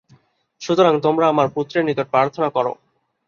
সুতরাং 0.61 0.93
তোমরা 1.01 1.25
আমার 1.27 1.47
পুত্রের 1.49 1.83
নিকট 1.85 2.07
প্রার্থনা 2.11 2.47
কর। 2.49 2.65